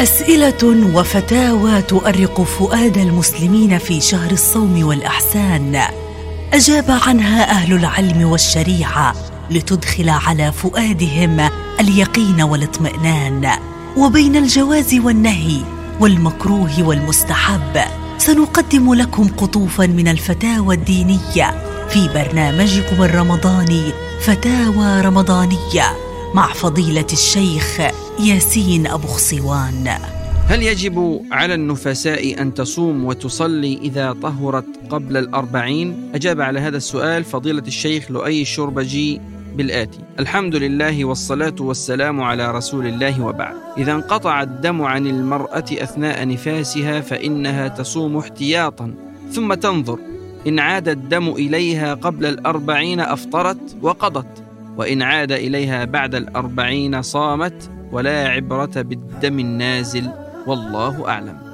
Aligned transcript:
أسئلة 0.00 0.92
وفتاوى 0.94 1.82
تؤرق 1.82 2.42
فؤاد 2.42 2.98
المسلمين 2.98 3.78
في 3.78 4.00
شهر 4.00 4.30
الصوم 4.30 4.86
والأحسان. 4.86 5.82
أجاب 6.52 6.84
عنها 6.88 7.50
أهل 7.50 7.72
العلم 7.72 8.24
والشريعة 8.24 9.14
لتدخل 9.50 10.08
على 10.08 10.52
فؤادهم 10.52 11.50
اليقين 11.80 12.42
والاطمئنان. 12.42 13.50
وبين 13.96 14.36
الجواز 14.36 14.94
والنهي 14.94 15.60
والمكروه 16.00 16.82
والمستحب 16.82 17.80
سنقدم 18.18 18.94
لكم 18.94 19.28
قطوفا 19.28 19.86
من 19.86 20.08
الفتاوى 20.08 20.74
الدينية 20.74 21.64
في 21.88 22.08
برنامجكم 22.14 23.02
الرمضاني 23.02 23.82
فتاوى 24.20 25.00
رمضانية. 25.00 26.05
مع 26.36 26.52
فضيلة 26.52 27.06
الشيخ 27.12 27.80
ياسين 28.20 28.86
أبو 28.86 29.06
خصوان 29.06 29.88
هل 30.46 30.62
يجب 30.62 31.22
على 31.32 31.54
النفساء 31.54 32.42
أن 32.42 32.54
تصوم 32.54 33.04
وتصلي 33.04 33.78
إذا 33.82 34.12
طهرت 34.12 34.66
قبل 34.90 35.16
الأربعين؟ 35.16 36.10
أجاب 36.14 36.40
على 36.40 36.60
هذا 36.60 36.76
السؤال 36.76 37.24
فضيلة 37.24 37.62
الشيخ 37.66 38.10
لؤي 38.10 38.42
الشربجي 38.42 39.20
بالآتي. 39.54 39.98
الحمد 40.20 40.56
لله 40.56 41.04
والصلاة 41.04 41.54
والسلام 41.60 42.20
على 42.20 42.52
رسول 42.52 42.86
الله 42.86 43.24
وبعد. 43.24 43.54
إذا 43.78 43.92
انقطع 43.92 44.42
الدم 44.42 44.82
عن 44.82 45.06
المرأة 45.06 45.64
أثناء 45.72 46.28
نفاسها 46.28 47.00
فإنها 47.00 47.68
تصوم 47.68 48.16
احتياطا. 48.16 48.94
ثم 49.32 49.54
تنظر. 49.54 49.98
إن 50.46 50.58
عاد 50.58 50.88
الدم 50.88 51.28
إليها 51.28 51.94
قبل 51.94 52.26
الأربعين 52.26 53.00
أفطرت 53.00 53.76
وقضت. 53.82 54.45
وإن 54.76 55.02
عاد 55.02 55.32
إليها 55.32 55.84
بعد 55.84 56.14
الأربعين 56.14 57.02
صامت 57.02 57.70
ولا 57.92 58.28
عبرة 58.28 58.82
بالدم 58.82 59.38
النازل 59.38 60.10
والله 60.46 61.08
أعلم. 61.08 61.45